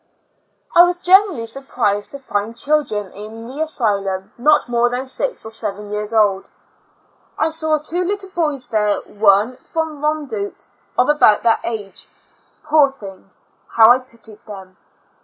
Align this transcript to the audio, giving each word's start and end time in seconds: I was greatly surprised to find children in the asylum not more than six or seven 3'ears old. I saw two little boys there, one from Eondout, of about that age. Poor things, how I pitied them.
I 0.75 0.81
was 0.81 0.97
greatly 0.97 1.45
surprised 1.45 2.09
to 2.09 2.17
find 2.17 2.57
children 2.57 3.11
in 3.11 3.45
the 3.45 3.61
asylum 3.61 4.31
not 4.39 4.67
more 4.67 4.89
than 4.89 5.05
six 5.05 5.45
or 5.45 5.51
seven 5.51 5.91
3'ears 5.91 6.11
old. 6.11 6.49
I 7.37 7.51
saw 7.51 7.77
two 7.77 8.03
little 8.03 8.31
boys 8.31 8.65
there, 8.65 8.97
one 9.01 9.57
from 9.57 10.01
Eondout, 10.01 10.65
of 10.97 11.07
about 11.07 11.43
that 11.43 11.59
age. 11.63 12.09
Poor 12.63 12.91
things, 12.91 13.45
how 13.75 13.91
I 13.91 13.99
pitied 13.99 14.39
them. 14.47 14.75